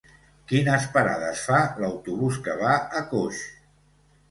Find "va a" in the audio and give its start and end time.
2.65-3.07